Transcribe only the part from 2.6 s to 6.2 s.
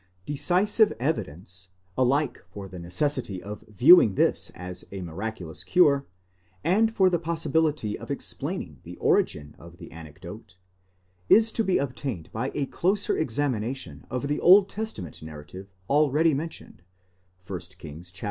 the necessity of viewing this as a miraculous cure,